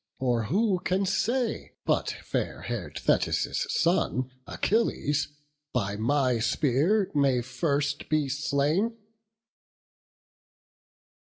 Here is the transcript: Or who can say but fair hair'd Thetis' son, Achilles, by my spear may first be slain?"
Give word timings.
Or 0.17 0.45
who 0.45 0.79
can 0.79 1.05
say 1.05 1.73
but 1.85 2.09
fair 2.23 2.61
hair'd 2.63 2.97
Thetis' 2.97 3.67
son, 3.69 4.31
Achilles, 4.47 5.27
by 5.73 5.95
my 5.95 6.39
spear 6.39 7.11
may 7.13 7.41
first 7.43 8.09
be 8.09 8.27
slain?" 8.27 8.97